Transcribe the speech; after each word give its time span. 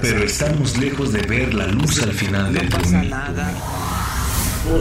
Pero 0.00 0.24
estamos 0.24 0.76
lejos 0.78 1.12
de 1.12 1.22
ver 1.22 1.52
la 1.52 1.66
luz 1.66 2.02
al 2.02 2.12
final 2.12 2.52
del 2.52 2.68
túnel. 2.68 3.12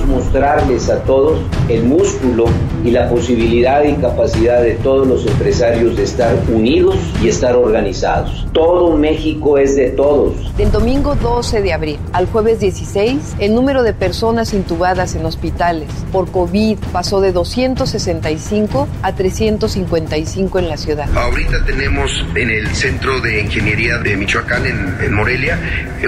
mostrarles 0.07 0.89
a 0.89 1.01
todos 1.03 1.39
el 1.69 1.83
músculo 1.83 2.45
y 2.83 2.91
la 2.91 3.09
posibilidad 3.09 3.83
y 3.83 3.93
capacidad 3.95 4.61
de 4.61 4.73
todos 4.75 5.07
los 5.07 5.25
empresarios 5.25 5.95
de 5.95 6.03
estar 6.03 6.35
unidos 6.49 6.95
y 7.23 7.29
estar 7.29 7.55
organizados. 7.55 8.45
Todo 8.53 8.95
México 8.97 9.57
es 9.57 9.75
de 9.75 9.89
todos. 9.91 10.55
Del 10.57 10.71
domingo 10.71 11.15
12 11.15 11.61
de 11.61 11.73
abril 11.73 11.99
al 12.17 12.25
jueves 12.25 12.59
16, 12.59 13.35
el 13.37 13.53
número 13.53 13.83
de 13.83 13.93
personas 13.93 14.55
intubadas 14.55 15.13
en 15.13 15.23
hospitales 15.23 15.87
por 16.11 16.31
COVID 16.31 16.79
pasó 16.91 17.21
de 17.21 17.31
265 17.31 18.87
a 19.03 19.13
355 19.13 20.57
en 20.57 20.67
la 20.67 20.77
ciudad. 20.77 21.07
Ahorita 21.15 21.63
tenemos 21.63 22.25
en 22.33 22.49
el 22.49 22.73
Centro 22.75 23.21
de 23.21 23.41
Ingeniería 23.41 23.99
de 23.99 24.17
Michoacán, 24.17 24.65
en, 24.65 24.97
en 24.99 25.13
Morelia, 25.13 25.59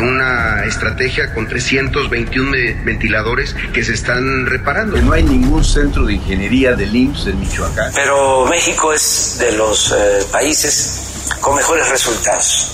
una 0.01 0.65
estrategia 0.65 1.31
con 1.35 1.47
321 1.47 2.49
ventiladores 2.83 3.55
que 3.71 3.83
se 3.83 3.93
están 3.93 4.47
reparando. 4.47 4.99
No 5.03 5.13
hay 5.13 5.21
ningún 5.21 5.63
centro 5.63 6.05
de 6.05 6.15
ingeniería 6.15 6.73
del 6.73 6.95
IMSS 6.95 7.27
en 7.27 7.39
Michoacán. 7.39 7.91
Pero 7.93 8.47
México 8.47 8.91
es 8.93 9.37
de 9.39 9.51
los 9.51 9.91
eh, 9.91 10.25
países 10.31 11.27
con 11.39 11.55
mejores 11.55 11.87
resultados 11.87 12.71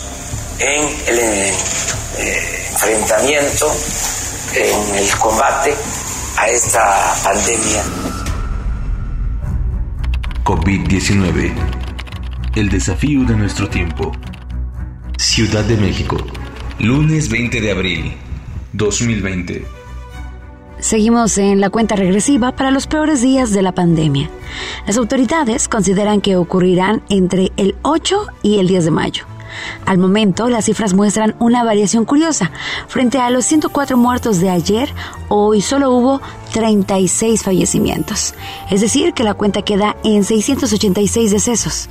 en 0.59 0.81
el 1.07 1.19
eh, 1.19 1.53
eh, 2.17 2.64
enfrentamiento, 2.75 3.67
en 4.53 4.95
el 4.97 5.09
combate 5.17 5.73
a 6.37 6.49
esta 6.49 7.15
pandemia. 7.23 7.83
COVID-19. 10.43 11.53
El 12.55 12.69
desafío 12.69 13.23
de 13.23 13.35
nuestro 13.35 13.69
tiempo. 13.69 14.11
Ciudad 15.17 15.63
de 15.63 15.77
México. 15.77 16.17
Lunes 16.79 17.29
20 17.29 17.61
de 17.61 17.71
abril 17.71 18.13
2020. 18.73 19.65
Seguimos 20.79 21.37
en 21.37 21.61
la 21.61 21.69
cuenta 21.69 21.95
regresiva 21.95 22.57
para 22.57 22.71
los 22.71 22.87
peores 22.87 23.21
días 23.21 23.51
de 23.51 23.61
la 23.61 23.71
pandemia. 23.71 24.29
Las 24.85 24.97
autoridades 24.97 25.69
consideran 25.69 26.19
que 26.19 26.35
ocurrirán 26.35 27.03
entre 27.07 27.53
el 27.55 27.75
8 27.83 28.27
y 28.43 28.59
el 28.59 28.67
10 28.67 28.85
de 28.85 28.91
mayo. 28.91 29.34
Al 29.85 29.97
momento, 29.97 30.49
las 30.49 30.65
cifras 30.65 30.93
muestran 30.93 31.35
una 31.39 31.63
variación 31.63 32.05
curiosa. 32.05 32.51
Frente 32.87 33.19
a 33.19 33.29
los 33.29 33.45
104 33.45 33.97
muertos 33.97 34.39
de 34.39 34.49
ayer, 34.49 34.93
hoy 35.29 35.61
solo 35.61 35.91
hubo 35.91 36.21
36 36.53 37.43
fallecimientos. 37.43 38.33
Es 38.69 38.81
decir, 38.81 39.13
que 39.13 39.23
la 39.23 39.33
cuenta 39.33 39.61
queda 39.61 39.95
en 40.03 40.23
686 40.23 41.31
decesos. 41.31 41.89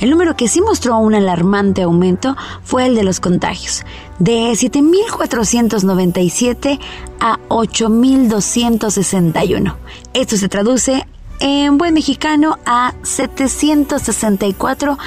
El 0.00 0.10
número 0.10 0.36
que 0.36 0.48
sí 0.48 0.60
mostró 0.60 0.98
un 0.98 1.14
alarmante 1.14 1.82
aumento 1.82 2.36
fue 2.64 2.86
el 2.86 2.96
de 2.96 3.04
los 3.04 3.20
contagios, 3.20 3.84
de 4.18 4.50
7.497 4.50 6.80
a 7.20 7.38
8.261. 7.48 9.76
Esto 10.12 10.36
se 10.36 10.48
traduce 10.48 11.06
en 11.40 11.78
buen 11.78 11.94
mexicano 11.94 12.58
a 12.66 12.92
764 13.02 14.98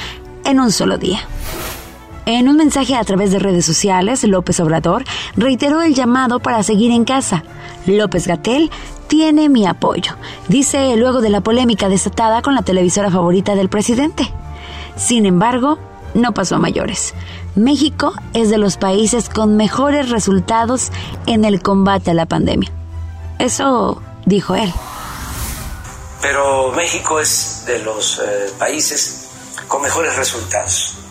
en 0.45 0.59
un 0.59 0.71
solo 0.71 0.97
día. 0.97 1.19
En 2.27 2.49
un 2.49 2.57
mensaje 2.57 2.93
a 2.93 3.03
través 3.05 3.31
de 3.31 3.39
redes 3.39 3.65
sociales, 3.65 4.25
López 4.25 4.59
Obrador 4.59 5.05
reiteró 5.37 5.81
el 5.81 5.95
llamado 5.95 6.41
para 6.41 6.61
seguir 6.61 6.91
en 6.91 7.05
casa. 7.05 7.45
López 7.85 8.27
Gatel 8.27 8.69
tiene 9.07 9.47
mi 9.47 9.65
apoyo, 9.65 10.17
dice 10.49 10.93
luego 10.97 11.21
de 11.21 11.29
la 11.29 11.39
polémica 11.39 11.87
desatada 11.87 12.41
con 12.41 12.53
la 12.53 12.63
televisora 12.63 13.09
favorita 13.09 13.55
del 13.55 13.69
presidente. 13.69 14.29
Sin 14.97 15.25
embargo, 15.25 15.79
no 16.15 16.33
pasó 16.33 16.55
a 16.55 16.59
mayores. 16.59 17.13
México 17.55 18.11
es 18.33 18.49
de 18.49 18.57
los 18.57 18.75
países 18.75 19.29
con 19.29 19.55
mejores 19.55 20.09
resultados 20.09 20.91
en 21.27 21.45
el 21.45 21.61
combate 21.61 22.11
a 22.11 22.13
la 22.13 22.25
pandemia. 22.25 22.69
Eso 23.39 24.01
dijo 24.25 24.53
él. 24.53 24.73
Pero 26.21 26.73
México 26.73 27.21
es 27.21 27.63
de 27.65 27.79
los 27.79 28.19
eh, 28.19 28.51
países 28.59 29.29
con 29.69 29.81
mejores 29.81 30.17
resultados 30.17 31.06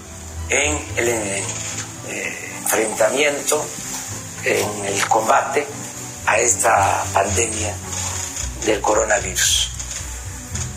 en 0.49 0.79
el 0.97 1.09
eh, 1.09 1.45
enfrentamiento, 2.63 3.65
en 4.45 4.85
el 4.85 5.07
combate 5.09 5.67
a 6.27 6.39
esta 6.39 7.05
pandemia 7.13 7.75
del 8.65 8.81
coronavirus. 8.81 9.71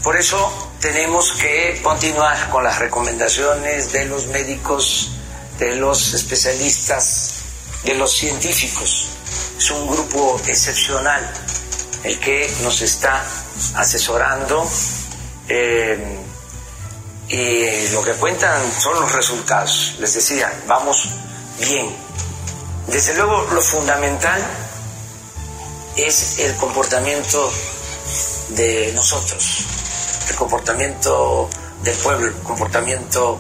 Por 0.04 0.18
eso 0.18 0.72
tenemos 0.80 1.34
que 1.34 1.80
continuar 1.84 2.50
con 2.50 2.64
las 2.64 2.80
recomendaciones 2.80 3.92
de 3.92 4.06
los 4.06 4.28
médicos, 4.28 5.12
de 5.60 5.76
los 5.76 6.14
especialistas, 6.14 7.34
de 7.84 7.96
los 7.96 8.14
científicos. 8.14 9.10
Es 9.58 9.72
un 9.72 9.88
grupo 9.90 10.40
excepcional 10.48 11.30
el 12.04 12.20
que 12.20 12.50
nos 12.64 12.82
está 12.82 13.24
asesorando 13.76 14.68
eh, 15.50 16.19
y 17.30 17.90
lo 17.90 18.02
que 18.04 18.14
cuentan 18.14 18.60
son 18.74 19.00
los 19.00 19.12
resultados. 19.12 19.96
Les 20.00 20.14
decía, 20.14 20.52
vamos 20.68 21.08
bien. 21.60 21.96
Desde 22.88 23.14
luego 23.14 23.48
lo 23.54 23.62
fundamental 23.62 24.42
es 25.96 26.40
el 26.40 26.56
comportamiento 26.56 27.52
de 28.50 28.92
nosotros, 28.96 29.66
el 30.30 30.36
comportamiento 30.36 31.50
del 31.84 31.96
pueblo, 31.98 32.28
el 32.28 32.34
comportamiento 32.36 33.40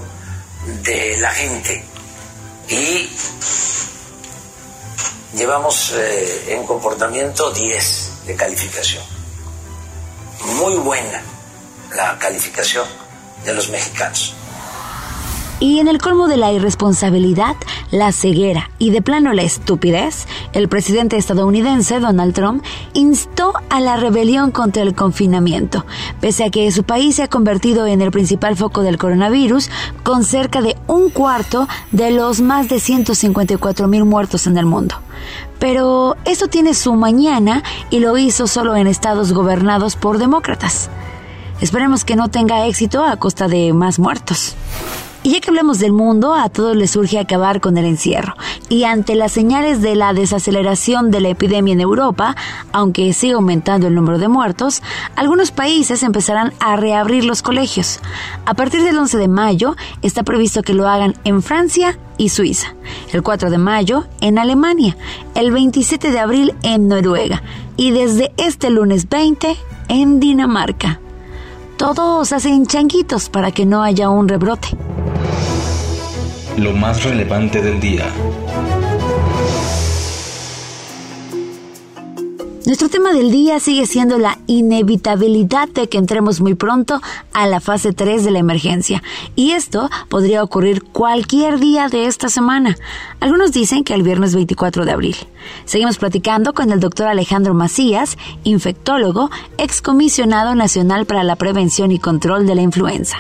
de 0.84 1.18
la 1.18 1.32
gente. 1.32 1.84
Y 2.68 3.10
llevamos 5.34 5.94
eh, 5.96 6.54
en 6.54 6.64
comportamiento 6.68 7.52
10 7.52 8.12
de 8.28 8.36
calificación. 8.36 9.04
Muy 10.58 10.76
buena 10.76 11.24
la 11.96 12.20
calificación 12.20 13.09
de 13.46 13.54
los 13.54 13.70
mexicanos. 13.70 14.36
Y 15.62 15.80
en 15.80 15.90
el 15.90 15.98
colmo 15.98 16.30
de 16.30 16.38
la 16.38 16.54
irresponsabilidad, 16.54 17.56
la 17.92 18.14
ceguera 18.14 18.72
y 18.80 18.92
de 18.92 19.02
plano 19.02 19.34
la 19.34 19.42
estupidez, 19.42 20.26
el 20.54 20.70
presidente 20.70 21.18
estadounidense 21.18 22.00
Donald 22.00 22.34
Trump 22.34 22.64
instó 22.94 23.52
a 23.70 23.82
la 23.82 23.98
rebelión 23.98 24.52
contra 24.52 24.84
el 24.84 24.96
confinamiento, 24.96 25.86
pese 26.22 26.46
a 26.46 26.50
que 26.50 26.72
su 26.72 26.86
país 26.86 27.18
se 27.18 27.24
ha 27.24 27.28
convertido 27.28 27.88
en 27.88 28.02
el 28.02 28.10
principal 28.10 28.56
foco 28.56 28.84
del 28.84 28.98
coronavirus, 28.98 29.70
con 30.04 30.24
cerca 30.24 30.62
de 30.62 30.78
un 30.88 31.10
cuarto 31.10 31.68
de 31.92 32.12
los 32.12 32.40
más 32.40 32.70
de 32.70 32.80
154 32.80 33.86
mil 33.90 34.06
muertos 34.06 34.48
en 34.48 34.58
el 34.58 34.66
mundo. 34.66 34.96
Pero 35.60 36.16
esto 36.24 36.48
tiene 36.48 36.74
su 36.74 36.94
mañana 36.94 37.64
y 37.90 38.00
lo 38.00 38.18
hizo 38.18 38.48
solo 38.48 38.78
en 38.78 38.88
estados 38.88 39.34
gobernados 39.34 39.98
por 39.98 40.20
demócratas. 40.20 40.90
Esperemos 41.62 42.06
que 42.06 42.16
no 42.16 42.30
tenga 42.30 42.66
éxito 42.68 43.04
a 43.04 43.18
costa 43.18 43.48
de 43.48 43.74
más 43.74 44.00
muertos. 44.00 44.56
Y 45.22 45.32
ya 45.32 45.42
que 45.42 45.50
hablamos 45.50 45.80
del 45.80 45.92
mundo, 45.92 46.34
a 46.34 46.48
todos 46.48 46.78
les 46.78 46.92
surge 46.92 47.20
acabar 47.20 47.60
con 47.60 47.78
el 47.78 47.84
encierro. 47.84 48.36
Y 48.70 48.86
ante 48.86 49.16
las 49.16 49.34
señales 49.34 49.82
de 49.82 49.96
la 49.96 50.14
desaceleración 50.14 51.12
de 51.12 51.20
la 51.20 51.28
epidemia 51.28 51.74
en 51.74 51.82
Europa, 51.82 52.38
aunque 52.72 53.12
sigue 53.12 53.34
aumentando 53.34 53.88
el 53.88 53.96
número 53.96 54.18
de 54.18 54.30
muertos, 54.30 54.82
algunos 55.18 55.52
países 55.52 56.04
empezarán 56.04 56.54
a 56.62 56.78
reabrir 56.78 57.26
los 57.26 57.42
colegios. 57.42 58.00
A 58.46 58.54
partir 58.54 58.82
del 58.82 58.98
11 58.98 59.18
de 59.18 59.28
mayo 59.28 59.76
está 60.02 60.24
previsto 60.24 60.62
que 60.62 60.74
lo 60.74 60.88
hagan 60.88 61.16
en 61.26 61.42
Francia 61.42 62.00
y 62.18 62.30
Suiza, 62.30 62.74
el 63.12 63.22
4 63.22 63.50
de 63.50 63.58
mayo 63.58 64.06
en 64.22 64.40
Alemania, 64.40 64.96
el 65.36 65.52
27 65.52 66.12
de 66.12 66.20
abril 66.20 66.54
en 66.64 66.88
Noruega 66.88 67.44
y 67.76 67.92
desde 67.92 68.32
este 68.38 68.70
lunes 68.70 69.10
20 69.10 69.58
en 69.90 70.22
Dinamarca. 70.22 71.02
Todos 71.80 72.34
hacen 72.34 72.66
changuitos 72.68 73.30
para 73.30 73.52
que 73.52 73.66
no 73.66 73.82
haya 73.82 74.10
un 74.10 74.28
rebrote 74.28 74.68
lo 76.58 76.74
más 76.74 77.04
relevante 77.04 77.62
del 77.62 77.80
día. 77.80 78.06
Nuestro 82.70 82.88
tema 82.88 83.14
del 83.14 83.32
día 83.32 83.60
sigue 83.60 83.88
siendo 83.88 84.20
la 84.20 84.38
inevitabilidad 84.46 85.70
de 85.70 85.90
que 85.90 85.98
entremos 85.98 86.40
muy 86.40 86.54
pronto 86.54 87.02
a 87.34 87.48
la 87.48 87.62
fase 87.62 87.94
3 87.94 88.24
de 88.24 88.30
la 88.30 88.38
emergencia. 88.38 89.02
Y 89.36 89.54
esto 89.54 89.90
podría 90.08 90.44
ocurrir 90.44 90.84
cualquier 90.84 91.58
día 91.58 91.88
de 91.88 92.06
esta 92.06 92.30
semana. 92.30 92.76
Algunos 93.22 93.54
dicen 93.54 93.84
que 93.84 93.96
el 93.96 94.04
viernes 94.04 94.36
24 94.36 94.86
de 94.86 94.92
abril. 94.92 95.16
Seguimos 95.66 95.98
platicando 95.98 96.54
con 96.54 96.72
el 96.72 96.80
doctor 96.80 97.08
Alejandro 97.08 97.56
Macías, 97.56 98.20
infectólogo, 98.44 99.32
excomisionado 99.58 100.54
nacional 100.54 101.08
para 101.08 101.24
la 101.24 101.38
prevención 101.38 101.92
y 101.92 101.98
control 101.98 102.46
de 102.46 102.54
la 102.54 102.62
influenza. 102.62 103.18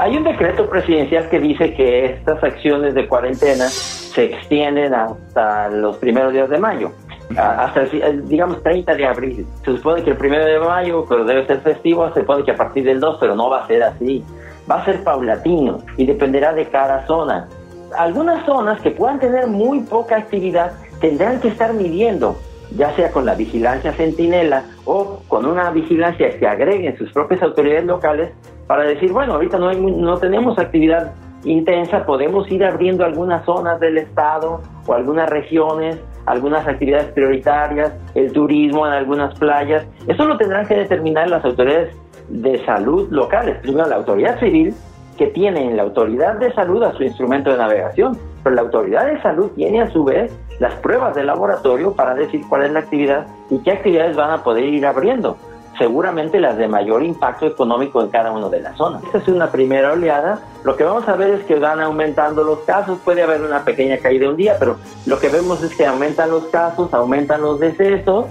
Hay 0.00 0.16
un 0.16 0.24
decreto 0.24 0.68
presidencial 0.68 1.28
que 1.30 1.38
dice 1.38 1.72
que 1.74 2.06
estas 2.06 2.42
acciones 2.42 2.96
de 2.96 3.06
cuarentena 3.06 3.68
se 3.68 4.24
extienden 4.24 4.94
hasta 4.94 5.68
los 5.68 5.98
primeros 5.98 6.32
días 6.32 6.50
de 6.50 6.58
mayo 6.58 6.90
hasta 7.36 7.84
digamos 8.24 8.62
30 8.62 8.94
de 8.94 9.06
abril. 9.06 9.46
Se 9.64 9.76
supone 9.76 10.02
que 10.02 10.10
el 10.10 10.16
primero 10.16 10.44
de 10.44 10.58
mayo, 10.58 11.04
pero 11.08 11.24
debe 11.24 11.46
ser 11.46 11.60
festivo, 11.60 12.12
se 12.12 12.20
supone 12.20 12.44
que 12.44 12.52
a 12.52 12.56
partir 12.56 12.84
del 12.84 13.00
2, 13.00 13.16
pero 13.20 13.34
no 13.34 13.50
va 13.50 13.64
a 13.64 13.66
ser 13.66 13.82
así. 13.82 14.24
Va 14.70 14.76
a 14.76 14.84
ser 14.84 15.02
paulatino 15.02 15.78
y 15.96 16.06
dependerá 16.06 16.52
de 16.52 16.66
cada 16.66 17.06
zona. 17.06 17.48
Algunas 17.96 18.44
zonas 18.46 18.80
que 18.80 18.90
puedan 18.90 19.18
tener 19.20 19.46
muy 19.46 19.80
poca 19.80 20.16
actividad 20.16 20.72
tendrán 21.00 21.40
que 21.40 21.48
estar 21.48 21.72
midiendo, 21.74 22.36
ya 22.76 22.94
sea 22.96 23.10
con 23.10 23.26
la 23.26 23.34
vigilancia 23.34 23.92
centinela 23.92 24.64
o 24.84 25.20
con 25.28 25.46
una 25.46 25.70
vigilancia 25.70 26.38
que 26.38 26.46
agreguen 26.46 26.96
sus 26.96 27.12
propias 27.12 27.42
autoridades 27.42 27.84
locales 27.84 28.30
para 28.66 28.84
decir, 28.84 29.12
bueno, 29.12 29.34
ahorita 29.34 29.58
no, 29.58 29.68
hay, 29.68 29.78
no 29.78 30.16
tenemos 30.18 30.58
actividad 30.58 31.12
intensa, 31.44 32.06
podemos 32.06 32.50
ir 32.50 32.64
abriendo 32.64 33.04
algunas 33.04 33.44
zonas 33.44 33.78
del 33.80 33.98
estado 33.98 34.62
o 34.86 34.94
algunas 34.94 35.28
regiones 35.28 35.98
algunas 36.26 36.66
actividades 36.66 37.06
prioritarias, 37.12 37.92
el 38.14 38.32
turismo 38.32 38.86
en 38.86 38.92
algunas 38.92 39.38
playas. 39.38 39.86
Eso 40.06 40.24
lo 40.24 40.36
tendrán 40.36 40.66
que 40.66 40.74
determinar 40.74 41.28
las 41.28 41.44
autoridades 41.44 41.94
de 42.28 42.64
salud 42.64 43.08
locales. 43.10 43.58
Primero, 43.58 43.88
la 43.88 43.96
autoridad 43.96 44.38
civil, 44.40 44.74
que 45.18 45.28
tiene 45.28 45.68
en 45.68 45.76
la 45.76 45.84
autoridad 45.84 46.38
de 46.38 46.52
salud 46.54 46.82
a 46.82 46.92
su 46.92 47.04
instrumento 47.04 47.50
de 47.50 47.58
navegación, 47.58 48.18
pero 48.42 48.56
la 48.56 48.62
autoridad 48.62 49.06
de 49.06 49.20
salud 49.22 49.50
tiene 49.54 49.82
a 49.82 49.90
su 49.90 50.04
vez 50.04 50.36
las 50.58 50.74
pruebas 50.76 51.14
de 51.14 51.24
laboratorio 51.24 51.92
para 51.92 52.14
decir 52.14 52.40
cuál 52.48 52.64
es 52.64 52.72
la 52.72 52.80
actividad 52.80 53.26
y 53.50 53.58
qué 53.58 53.72
actividades 53.72 54.16
van 54.16 54.30
a 54.30 54.42
poder 54.42 54.64
ir 54.64 54.86
abriendo 54.86 55.36
seguramente 55.78 56.40
las 56.40 56.56
de 56.56 56.68
mayor 56.68 57.02
impacto 57.02 57.46
económico 57.46 58.02
en 58.02 58.08
cada 58.08 58.32
una 58.32 58.48
de 58.48 58.60
las 58.60 58.76
zonas. 58.76 59.02
Esta 59.04 59.18
es 59.18 59.28
una 59.28 59.50
primera 59.50 59.92
oleada. 59.92 60.40
Lo 60.64 60.76
que 60.76 60.84
vamos 60.84 61.08
a 61.08 61.16
ver 61.16 61.30
es 61.30 61.44
que 61.44 61.58
van 61.58 61.80
aumentando 61.80 62.44
los 62.44 62.60
casos. 62.60 62.98
Puede 63.04 63.22
haber 63.22 63.42
una 63.42 63.64
pequeña 63.64 63.98
caída 63.98 64.28
un 64.28 64.36
día, 64.36 64.56
pero 64.58 64.76
lo 65.06 65.18
que 65.18 65.28
vemos 65.28 65.62
es 65.62 65.74
que 65.76 65.86
aumentan 65.86 66.30
los 66.30 66.44
casos, 66.44 66.92
aumentan 66.94 67.42
los 67.42 67.60
decesos, 67.60 68.26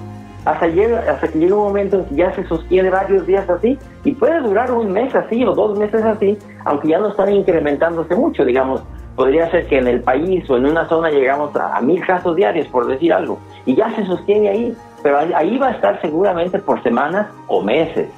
hasta, 0.45 0.68
llega, 0.68 1.00
hasta 1.10 1.28
que 1.28 1.40
llega 1.40 1.56
un 1.56 1.63
momento 1.63 2.00
en 2.00 2.06
que 2.06 2.16
ya 2.16 2.34
se 2.36 2.45
sostiene 2.48 2.90
varios 2.90 3.25
días 3.25 3.50
así 3.50 3.78
y 4.04 4.12
puede 4.12 4.42
durar 4.42 4.72
un 4.72 4.92
mes 4.92 5.13
así 5.16 5.44
o 5.46 5.54
dos 5.54 5.78
meses 5.78 6.04
así, 6.04 6.38
aunque 6.66 6.89
ya 6.89 7.00
no 7.00 7.10
están 7.10 7.34
incrementándose 7.34 8.16
mucho, 8.16 8.44
digamos. 8.44 8.84
Podría 9.16 9.50
ser 9.51 9.68
que 9.68 9.78
en 9.78 9.88
el 9.88 10.01
país 10.01 10.50
o 10.50 10.57
en 10.57 10.66
una 10.66 10.89
zona 10.89 11.12
llegamos 11.12 11.56
a 11.56 11.80
mil 11.81 12.04
casos 12.06 12.36
diarios, 12.36 12.68
por 12.68 12.88
decir 12.88 13.13
algo, 13.13 13.38
y 13.66 13.75
ya 13.75 13.96
se 13.96 14.06
sostiene 14.06 14.50
ahí 14.50 14.78
pero 15.04 15.20
ahí 15.20 15.58
va 15.58 15.68
a 15.68 15.72
estar 15.72 16.02
seguramente 16.02 16.58
por 16.60 16.82
semanas 16.82 17.28
o 17.48 17.62
meses. 17.62 18.10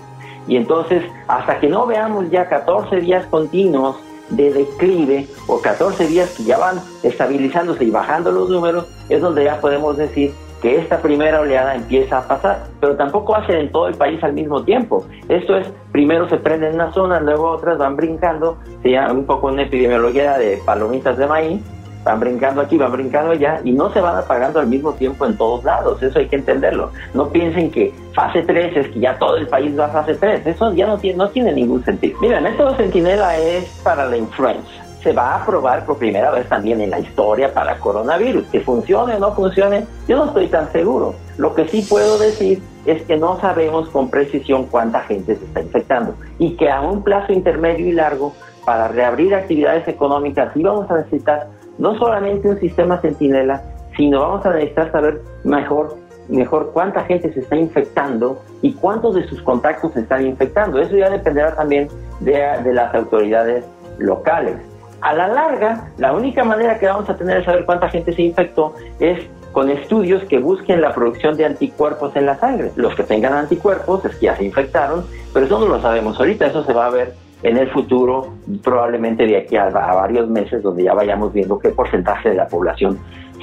Y 0.47 0.57
entonces, 0.57 1.03
hasta 1.27 1.59
que 1.59 1.67
no 1.67 1.85
veamos 1.87 2.29
ya 2.29 2.47
14 2.47 2.97
días 2.97 3.25
continuos 3.25 3.97
de 4.29 4.53
declive 4.53 5.27
o 5.47 5.59
14 5.59 6.07
días 6.07 6.29
que 6.35 6.43
ya 6.43 6.57
van 6.57 6.79
estabilizándose 7.03 7.83
y 7.83 7.91
bajando 7.91 8.31
los 8.31 8.49
números, 8.49 8.85
es 9.09 9.21
donde 9.21 9.43
ya 9.43 9.59
podemos 9.59 9.97
decir 9.97 10.33
que 10.61 10.77
esta 10.77 10.99
primera 11.01 11.41
oleada 11.41 11.75
empieza 11.75 12.19
a 12.19 12.27
pasar, 12.27 12.63
pero 12.79 12.95
tampoco 12.95 13.35
ser 13.45 13.57
en 13.57 13.71
todo 13.71 13.87
el 13.87 13.95
país 13.95 14.23
al 14.23 14.33
mismo 14.33 14.63
tiempo. 14.63 15.05
Esto 15.29 15.57
es, 15.57 15.67
primero 15.91 16.27
se 16.29 16.37
prende 16.37 16.69
en 16.69 16.75
una 16.75 16.91
zona, 16.91 17.19
luego 17.19 17.51
otras 17.51 17.77
van 17.77 17.95
brincando, 17.95 18.57
se 18.81 18.91
llama 18.91 19.13
un 19.13 19.25
poco 19.25 19.47
una 19.47 19.63
epidemiología 19.63 20.37
de 20.37 20.57
palomitas 20.65 21.17
de 21.17 21.27
maíz, 21.27 21.61
van 22.05 22.19
brincando 22.19 22.61
aquí, 22.61 22.77
van 22.77 22.91
brincando 22.91 23.31
allá 23.31 23.59
y 23.63 23.71
no 23.73 23.91
se 23.91 23.99
van 23.99 24.15
apagando 24.15 24.59
al 24.59 24.67
mismo 24.67 24.93
tiempo 24.93 25.25
en 25.25 25.35
todos 25.35 25.63
lados, 25.65 26.01
eso 26.01 26.19
hay 26.19 26.27
que 26.27 26.35
entenderlo. 26.37 26.91
No 27.13 27.29
piensen 27.29 27.71
que 27.71 27.93
fase 28.13 28.43
3 28.43 28.77
es 28.77 28.87
que 28.89 28.99
ya 28.99 29.17
todo 29.17 29.35
el 29.37 29.47
país 29.47 29.77
va 29.77 29.85
a 29.85 29.89
fase 29.89 30.13
3, 30.13 30.45
eso 30.45 30.73
ya 30.73 30.85
no 30.85 30.97
tiene, 30.99 31.17
no 31.17 31.29
tiene 31.29 31.51
ningún 31.51 31.83
sentido. 31.83 32.17
Mira, 32.21 32.37
el 32.37 32.43
método 32.43 32.75
Centinela 32.75 33.37
es 33.37 33.65
para 33.83 34.05
la 34.05 34.17
influenza. 34.17 34.69
Se 35.01 35.13
va 35.13 35.35
a 35.35 35.45
probar 35.45 35.85
por 35.85 35.97
primera 35.97 36.31
vez 36.31 36.47
también 36.47 36.79
en 36.81 36.91
la 36.91 36.99
historia 36.99 37.53
para 37.53 37.77
coronavirus. 37.77 38.45
Que 38.47 38.61
funcione 38.61 39.15
o 39.15 39.19
no 39.19 39.33
funcione, 39.33 39.85
yo 40.07 40.17
no 40.17 40.25
estoy 40.25 40.47
tan 40.47 40.71
seguro. 40.71 41.15
Lo 41.37 41.53
que 41.53 41.67
sí 41.67 41.85
puedo 41.87 42.17
decir 42.17 42.61
es 42.85 43.03
que 43.03 43.17
no 43.17 43.39
sabemos 43.39 43.89
con 43.89 44.09
precisión 44.09 44.65
cuánta 44.65 45.01
gente 45.01 45.35
se 45.35 45.45
está 45.45 45.61
infectando 45.61 46.15
y 46.39 46.55
que 46.55 46.69
a 46.69 46.81
un 46.81 47.03
plazo 47.03 47.33
intermedio 47.33 47.87
y 47.87 47.91
largo 47.91 48.33
para 48.65 48.87
reabrir 48.87 49.35
actividades 49.35 49.87
económicas 49.87 50.51
sí 50.53 50.63
vamos 50.63 50.89
a 50.89 50.97
necesitar 50.97 51.47
no 51.77 51.97
solamente 51.97 52.49
un 52.49 52.59
sistema 52.59 52.99
centinela, 53.01 53.61
sino 53.95 54.21
vamos 54.21 54.45
a 54.45 54.53
necesitar 54.53 54.91
saber 54.91 55.21
mejor, 55.43 55.97
mejor 56.27 56.71
cuánta 56.73 57.03
gente 57.03 57.33
se 57.33 57.41
está 57.41 57.55
infectando 57.55 58.41
y 58.61 58.73
cuántos 58.73 59.15
de 59.15 59.27
sus 59.27 59.41
contactos 59.41 59.93
se 59.93 60.01
están 60.01 60.25
infectando. 60.25 60.79
Eso 60.79 60.95
ya 60.95 61.09
dependerá 61.09 61.55
también 61.55 61.87
de, 62.19 62.73
las 62.73 62.93
autoridades 62.93 63.65
locales. 63.97 64.55
A 65.01 65.13
la 65.13 65.27
larga, 65.27 65.91
la 65.97 66.13
única 66.13 66.43
manera 66.43 66.79
que 66.79 66.87
vamos 66.87 67.09
a 67.09 67.15
tener 67.15 67.39
de 67.39 67.45
saber 67.45 67.65
cuánta 67.65 67.89
gente 67.89 68.13
se 68.13 68.23
infectó 68.23 68.73
es 68.99 69.19
con 69.51 69.69
estudios 69.69 70.23
que 70.25 70.39
busquen 70.39 70.81
la 70.81 70.93
producción 70.93 71.37
de 71.37 71.45
anticuerpos 71.45 72.15
en 72.15 72.25
la 72.25 72.37
sangre. 72.37 72.71
Los 72.75 72.95
que 72.95 73.03
tengan 73.03 73.33
anticuerpos 73.33 74.03
es 74.03 74.15
que 74.15 74.25
ya 74.25 74.35
se 74.35 74.43
infectaron, 74.43 75.05
pero 75.33 75.45
eso 75.45 75.59
no 75.59 75.67
lo 75.67 75.81
sabemos 75.81 76.19
ahorita, 76.19 76.47
eso 76.47 76.63
se 76.63 76.73
va 76.73 76.87
a 76.87 76.89
ver 76.89 77.13
en 77.43 77.57
el 77.57 77.69
futuro, 77.69 78.33
probablemente 78.63 79.25
de 79.25 79.37
aquí 79.37 79.55
a, 79.55 79.69
varios 79.69 80.29
meses, 80.29 80.63
donde 80.63 80.83
ya 80.83 80.93
vayamos 80.93 81.33
viendo 81.33 81.59
qué 81.59 81.69
porcentaje 81.69 82.29
de 82.29 82.35
la 82.35 82.47
población 82.47 82.99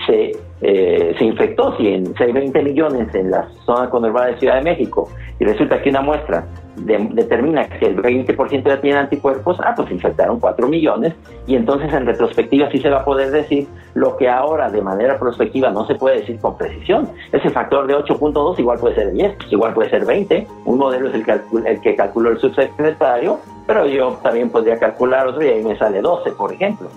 se, 0.07 0.33
eh, 0.61 1.15
se 1.19 1.25
infectó. 1.25 1.77
Si, 1.77 1.89
en, 1.89 2.15
si 2.17 2.23
hay 2.23 2.33
20 2.33 2.63
millones 2.63 3.15
en 3.15 3.31
la 3.31 3.49
zona 3.65 3.91
conurbada 3.91 4.29
de 4.29 4.39
Ciudad 4.39 4.57
de 4.57 4.63
México 4.63 5.09
y 5.39 5.45
resulta 5.45 5.81
que 5.83 5.91
una 5.91 6.03
muestra 6.03 6.47
determina 6.77 7.69
que 7.69 7.87
el 7.87 7.97
20% 7.97 8.65
ya 8.65 8.81
tiene 8.81 8.99
anticuerpos, 8.99 9.59
ah, 9.61 9.75
pues 9.77 9.91
infectaron 9.91 10.41
4 10.41 10.69
millones 10.69 11.15
y 11.47 11.55
entonces 11.55 11.93
en 11.93 12.07
retrospectiva 12.07 12.71
sí 12.71 12.79
se 12.79 12.89
va 12.89 13.01
a 13.01 13.05
poder 13.05 13.31
decir 13.31 13.69
lo 13.95 14.17
que 14.17 14.29
ahora 14.29 14.71
de 14.71 14.81
manera 14.81 15.19
prospectiva 15.19 15.71
no 15.71 15.87
se 15.87 15.97
puede 15.97 16.21
decir 16.21 16.39
con 16.39 16.57
precisión. 16.57 17.09
Ese 17.31 17.51
factor 17.51 17.87
de 17.87 17.95
8.2 17.95 18.59
igual 18.59 18.79
puede 18.79 18.95
ser 18.95 19.13
10, 19.13 19.35
igual 19.51 19.75
puede 19.75 19.91
ser 19.91 20.07
20. 20.07 20.47
Un 20.65 20.79
modelo 20.79 21.09
es 21.09 21.15
el, 21.15 21.25
el 21.67 21.81
que 21.81 21.95
calculó 21.95 22.31
el 22.31 22.39
subsecretario, 22.39 23.39
pero 23.67 23.87
yo 23.87 24.19
también 24.23 24.51
podría 24.51 24.79
calcular 24.79 25.27
otro 25.27 25.45
y 25.45 25.49
ahí 25.49 25.63
me 25.63 25.77
sale 25.79 26.01
12, 26.01 26.33
por 26.33 26.53
ejemplo. 26.53 26.89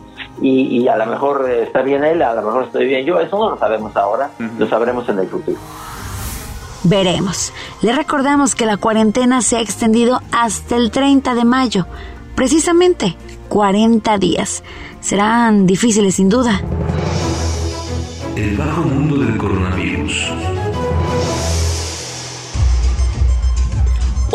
Y, 0.42 0.82
y 0.82 0.88
a 0.88 0.98
lo 0.98 1.06
mejor 1.06 1.50
está 1.50 1.82
bien 1.82 2.04
él, 2.04 2.22
a 2.22 2.34
lo 2.34 2.42
mejor 2.42 2.66
estoy 2.66 2.86
bien 2.86 3.06
yo, 3.06 3.20
eso 3.20 3.38
no 3.38 3.52
lo 3.52 3.58
sabemos 3.58 3.96
ahora, 3.96 4.32
lo 4.58 4.68
sabremos 4.68 5.08
en 5.10 5.20
el 5.20 5.28
futuro. 5.28 5.58
Veremos. 6.84 7.52
Le 7.82 7.94
recordamos 7.94 8.54
que 8.54 8.68
la 8.68 8.78
cuarentena 8.78 9.42
se 9.42 9.58
ha 9.58 9.62
extendido 9.62 10.22
hasta 10.32 10.76
el 10.76 10.92
30 10.92 11.34
de 11.34 11.44
mayo. 11.44 11.88
Precisamente 12.36 13.16
40 13.50 14.18
días. 14.20 14.64
Serán 15.00 15.66
difíciles 15.66 16.16
sin 16.16 16.30
duda. 16.30 16.62
El 18.36 18.58
bajo 18.58 18.84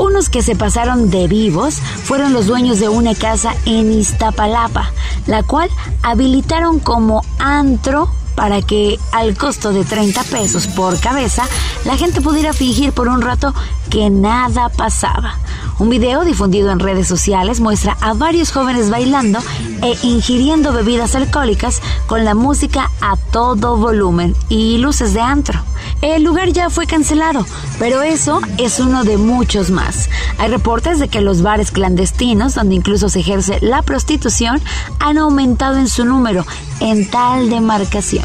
Unos 0.01 0.31
que 0.31 0.41
se 0.41 0.57
pasaron 0.57 1.11
de 1.11 1.29
vivos 1.29 1.75
fueron 2.05 2.33
los 2.33 2.47
dueños 2.47 2.81
de 2.81 2.89
una 2.89 3.15
casa 3.15 3.55
en 3.67 3.93
Iztapalapa, 3.93 4.91
la 5.27 5.43
cual 5.43 5.69
habilitaron 6.03 6.79
como 6.79 7.23
antro 7.39 8.11
para 8.35 8.63
que 8.63 8.99
al 9.13 9.37
costo 9.37 9.75
de 9.75 9.85
30 9.85 10.25
pesos 10.25 10.69
por 10.69 10.99
cabeza 11.01 11.45
la 11.85 11.99
gente 11.99 12.23
pudiera 12.23 12.55
fingir 12.55 12.95
por 12.95 13.09
un 13.09 13.21
rato 13.21 13.53
que 13.91 14.09
nada 14.09 14.71
pasaba. 14.71 15.35
Un 15.79 15.91
video 15.91 16.25
difundido 16.25 16.71
en 16.71 16.81
redes 16.81 17.07
sociales 17.07 17.61
muestra 17.61 17.99
a 18.01 18.15
varios 18.15 18.53
jóvenes 18.53 18.89
bailando 18.89 19.41
e 19.83 19.99
ingiriendo 20.03 20.73
bebidas 20.73 21.15
alcohólicas 21.15 21.83
con 22.07 22.25
la 22.25 22.35
música 22.35 22.91
a 23.03 23.19
todo 23.19 23.77
volumen 23.77 24.35
y 24.49 24.79
luces 24.79 25.13
de 25.13 25.21
antro. 25.21 25.70
El 26.03 26.23
lugar 26.23 26.51
ya 26.53 26.71
fue 26.71 26.87
cancelado, 26.87 27.45
pero 27.79 28.03
eso 28.03 28.41
es 28.57 28.81
uno 28.81 29.05
de 29.05 29.19
muchos 29.19 29.71
más. 29.71 30.09
Hay 30.39 30.51
reportes 30.51 30.99
de 30.99 31.09
que 31.09 31.21
los 31.21 31.43
bares 31.43 31.71
clandestinos, 31.71 32.55
donde 32.55 32.75
incluso 32.75 33.11
se 33.11 33.21
ejerce 33.21 33.59
la 33.61 33.83
prostitución, 33.83 34.63
han 34.99 35.19
aumentado 35.19 35.77
en 35.77 35.89
su 35.89 36.07
número 36.07 36.47
en 36.81 37.11
tal 37.11 37.51
demarcación. 37.51 38.25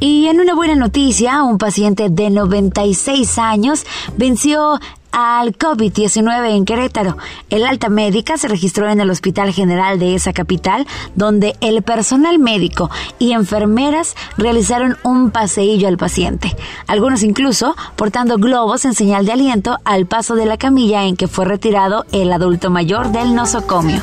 Y 0.00 0.28
en 0.28 0.38
una 0.38 0.54
buena 0.54 0.76
noticia, 0.76 1.42
un 1.42 1.58
paciente 1.58 2.08
de 2.08 2.30
96 2.30 3.36
años 3.38 3.84
venció 4.16 4.78
al 5.12 5.56
COVID-19 5.56 6.50
en 6.56 6.64
Querétaro. 6.64 7.16
El 7.50 7.66
alta 7.66 7.88
médica 7.88 8.36
se 8.36 8.48
registró 8.48 8.88
en 8.88 9.00
el 9.00 9.10
Hospital 9.10 9.52
General 9.52 9.98
de 9.98 10.14
esa 10.14 10.32
capital, 10.32 10.86
donde 11.14 11.56
el 11.60 11.82
personal 11.82 12.38
médico 12.38 12.90
y 13.18 13.32
enfermeras 13.32 14.14
realizaron 14.36 14.96
un 15.02 15.30
paseillo 15.30 15.88
al 15.88 15.98
paciente. 15.98 16.56
Algunos 16.86 17.22
incluso 17.22 17.76
portando 17.96 18.36
globos 18.36 18.84
en 18.84 18.94
señal 18.94 19.26
de 19.26 19.32
aliento 19.32 19.78
al 19.84 20.06
paso 20.06 20.34
de 20.34 20.46
la 20.46 20.56
camilla 20.56 21.04
en 21.04 21.16
que 21.16 21.28
fue 21.28 21.44
retirado 21.44 22.04
el 22.12 22.32
adulto 22.32 22.70
mayor 22.70 23.12
del 23.12 23.34
nosocomio. 23.34 24.02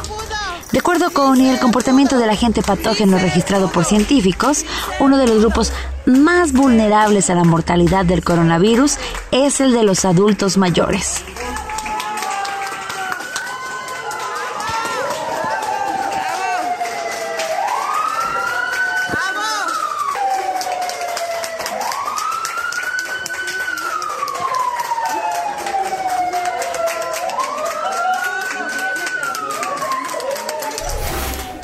De 0.75 0.79
acuerdo 0.79 1.09
con 1.09 1.39
el 1.39 1.57
comportamiento 1.57 2.17
del 2.17 2.29
agente 2.29 2.61
patógeno 2.61 3.17
registrado 3.17 3.71
por 3.71 3.85
científicos, 3.85 4.65
uno 4.99 5.17
de 5.17 5.25
los 5.25 5.39
grupos 5.39 5.71
más 6.05 6.51
vulnerables 6.51 7.29
a 7.29 7.35
la 7.35 7.45
mortalidad 7.45 8.03
del 8.03 8.25
coronavirus 8.25 8.97
es 9.31 9.61
el 9.61 9.71
de 9.71 9.83
los 9.83 10.03
adultos 10.03 10.57
mayores. 10.57 11.23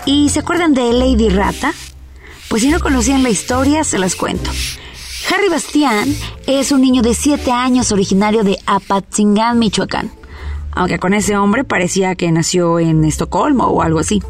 ¿Y 0.05 0.29
se 0.29 0.39
acuerdan 0.39 0.74
de 0.74 0.93
Lady 0.93 1.29
Rata? 1.29 1.74
Pues 2.50 2.63
si 2.63 2.70
no 2.70 2.79
conocían 2.79 3.24
la 3.24 3.29
historia, 3.29 3.84
se 3.84 4.00
las 4.00 4.15
cuento. 4.15 4.50
Harry 5.29 5.48
Bastián 5.48 6.13
es 6.48 6.72
un 6.72 6.81
niño 6.81 7.01
de 7.01 7.13
7 7.13 7.51
años 7.51 7.91
originario 7.91 8.43
de 8.43 8.58
Apatzingán, 8.65 9.60
Michoacán. 9.60 10.12
Aunque 10.72 10.98
con 10.98 11.13
ese 11.13 11.38
hombre 11.38 11.63
parecía 11.63 12.15
que 12.15 12.31
nació 12.31 12.79
en 12.79 13.03
Estocolmo 13.03 13.65
o 13.65 13.81
algo 13.84 14.00
así. 14.00 14.24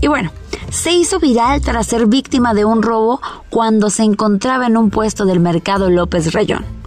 Y 0.00 0.06
bueno, 0.06 0.30
se 0.70 0.92
hizo 0.92 1.18
viral 1.18 1.60
tras 1.60 1.88
ser 1.88 2.06
víctima 2.06 2.54
de 2.54 2.64
un 2.64 2.82
robo 2.82 3.20
cuando 3.50 3.90
se 3.90 4.04
encontraba 4.04 4.66
en 4.66 4.76
un 4.76 4.90
puesto 4.90 5.24
del 5.24 5.40
mercado 5.40 5.90
López 5.90 6.32
Rayón. 6.32 6.79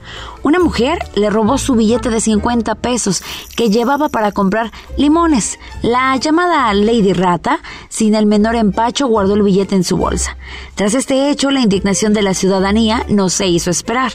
Una 0.43 0.60
mujer 0.60 1.00
le 1.15 1.29
robó 1.29 1.58
su 1.58 1.75
billete 1.75 2.10
de 2.10 2.20
50 2.20 2.75
pesos 2.75 3.24
que 3.55 3.70
llevaba 3.70 4.10
para 4.10 4.32
comprar 4.32 4.72
limones. 4.98 5.60
La 5.82 6.15
llamada 6.17 6.74
Lady 6.74 7.13
Rata, 7.13 7.60
sin 7.89 8.15
el 8.15 8.25
menor 8.25 8.55
empacho, 8.55 9.08
guardó 9.08 9.36
el 9.36 9.43
billete 9.43 9.75
en 9.75 9.84
su 9.84 9.98
bolsa. 9.98 10.38
Tras 10.75 10.93
este 10.93 11.29
hecho, 11.29 11.51
la 11.51 11.62
indignación 11.62 12.13
de 12.13 12.22
la 12.22 12.34
ciudadanía 12.34 13.05
no 13.10 13.29
se 13.29 13.48
hizo 13.48 13.70
esperar. 13.70 14.13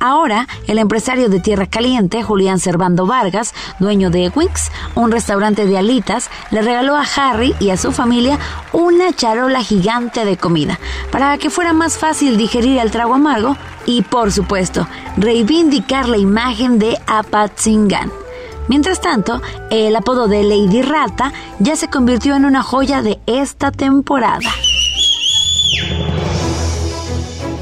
Ahora, 0.00 0.46
el 0.68 0.78
empresario 0.78 1.28
de 1.28 1.40
Tierra 1.40 1.66
Caliente, 1.66 2.22
Julián 2.22 2.60
Servando 2.60 3.04
Vargas, 3.04 3.52
dueño 3.80 4.10
de 4.10 4.28
Winx, 4.28 4.70
un 4.94 5.10
restaurante 5.10 5.66
de 5.66 5.76
alitas, 5.76 6.30
le 6.52 6.62
regaló 6.62 6.94
a 6.94 7.04
Harry 7.16 7.54
y 7.58 7.70
a 7.70 7.76
su 7.76 7.90
familia 7.90 8.38
una 8.72 9.12
charola 9.12 9.62
gigante 9.64 10.24
de 10.24 10.36
comida, 10.36 10.78
para 11.10 11.36
que 11.38 11.50
fuera 11.50 11.72
más 11.72 11.98
fácil 11.98 12.36
digerir 12.36 12.78
el 12.78 12.92
trago 12.92 13.14
amargo 13.14 13.56
y, 13.86 14.02
por 14.02 14.30
supuesto, 14.30 14.86
reivindicar 15.16 16.08
la 16.08 16.18
imagen 16.18 16.78
de 16.78 16.96
Apatzingán. 17.08 18.12
Mientras 18.68 19.00
tanto, 19.00 19.40
el 19.70 19.96
apodo 19.96 20.28
de 20.28 20.44
Lady 20.44 20.82
Rata 20.82 21.32
ya 21.58 21.74
se 21.74 21.88
convirtió 21.88 22.36
en 22.36 22.44
una 22.44 22.62
joya 22.62 23.02
de 23.02 23.18
esta 23.26 23.72
temporada. 23.72 24.50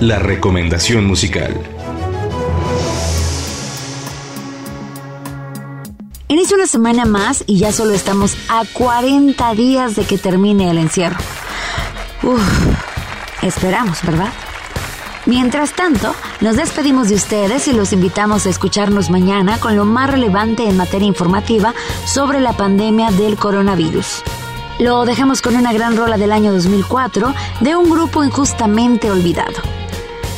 La 0.00 0.18
recomendación 0.18 1.06
musical. 1.06 1.75
Inicia 6.46 6.58
una 6.58 6.68
semana 6.68 7.04
más 7.06 7.42
y 7.48 7.58
ya 7.58 7.72
solo 7.72 7.92
estamos 7.92 8.36
a 8.48 8.62
40 8.72 9.52
días 9.54 9.96
de 9.96 10.04
que 10.04 10.16
termine 10.16 10.70
el 10.70 10.78
encierro. 10.78 11.16
Uf, 12.22 12.40
esperamos, 13.42 14.00
¿verdad? 14.04 14.32
Mientras 15.24 15.72
tanto, 15.72 16.14
nos 16.40 16.54
despedimos 16.54 17.08
de 17.08 17.16
ustedes 17.16 17.66
y 17.66 17.72
los 17.72 17.92
invitamos 17.92 18.46
a 18.46 18.50
escucharnos 18.50 19.10
mañana 19.10 19.58
con 19.58 19.74
lo 19.74 19.84
más 19.84 20.08
relevante 20.08 20.68
en 20.68 20.76
materia 20.76 21.08
informativa 21.08 21.74
sobre 22.04 22.38
la 22.38 22.52
pandemia 22.52 23.10
del 23.10 23.36
coronavirus. 23.36 24.22
Lo 24.78 25.04
dejamos 25.04 25.42
con 25.42 25.56
una 25.56 25.72
gran 25.72 25.96
rola 25.96 26.16
del 26.16 26.30
año 26.30 26.52
2004 26.52 27.34
de 27.58 27.74
un 27.74 27.90
grupo 27.90 28.22
injustamente 28.22 29.10
olvidado. 29.10 29.56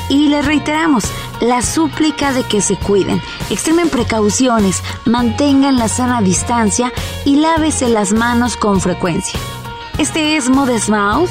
Y 0.08 0.28
les 0.28 0.46
reiteramos 0.46 1.04
la 1.40 1.62
súplica 1.62 2.32
de 2.32 2.44
que 2.44 2.60
se 2.60 2.76
cuiden, 2.76 3.20
extremen 3.50 3.88
precauciones, 3.88 4.82
mantengan 5.04 5.78
la 5.78 5.88
sana 5.88 6.20
distancia 6.20 6.92
y 7.24 7.36
lávese 7.36 7.88
las 7.88 8.12
manos 8.12 8.56
con 8.56 8.80
frecuencia. 8.80 9.38
Este 9.98 10.36
es 10.36 10.48
Modest 10.48 10.88
Mouth 10.88 11.30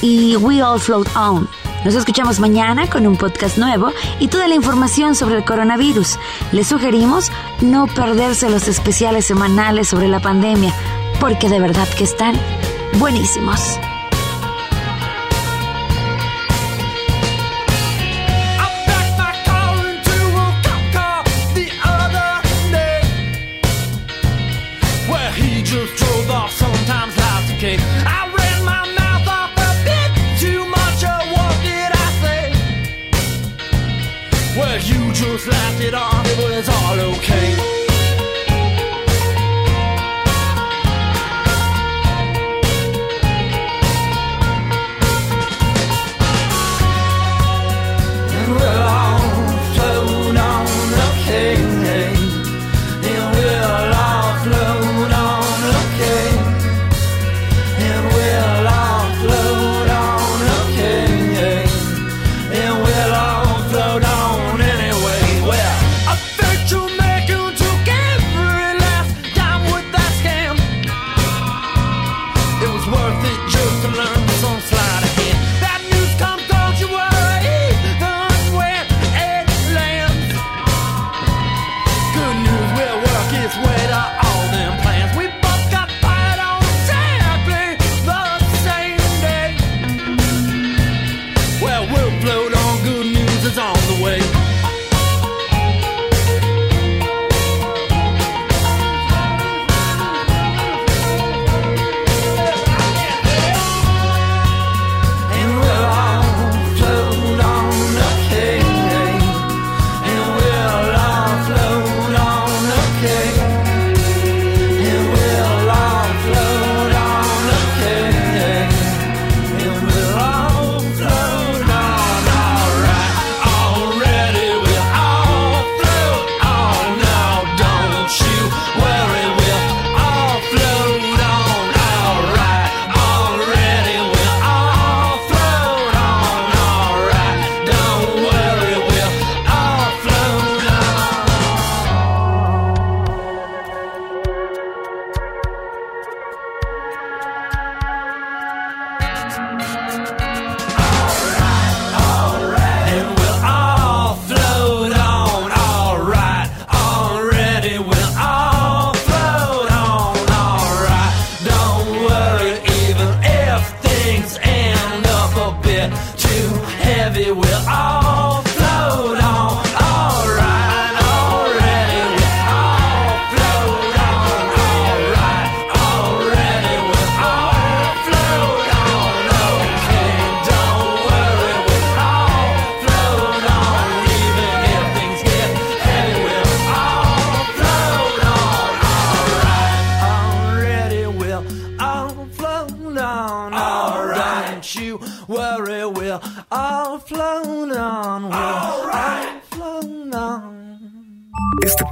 y 0.00 0.36
We 0.36 0.62
All 0.62 0.80
Float 0.80 1.08
On. 1.16 1.48
Nos 1.84 1.94
escuchamos 1.94 2.40
mañana 2.40 2.88
con 2.88 3.06
un 3.06 3.16
podcast 3.16 3.58
nuevo 3.58 3.92
y 4.18 4.28
toda 4.28 4.48
la 4.48 4.54
información 4.54 5.14
sobre 5.14 5.36
el 5.36 5.44
coronavirus. 5.44 6.18
Les 6.52 6.66
sugerimos 6.66 7.30
no 7.60 7.86
perderse 7.86 8.48
los 8.48 8.68
especiales 8.68 9.26
semanales 9.26 9.88
sobre 9.88 10.08
la 10.08 10.20
pandemia, 10.20 10.72
porque 11.20 11.50
de 11.50 11.60
verdad 11.60 11.88
que 11.88 12.04
están 12.04 12.34
buenísimos. 12.98 13.78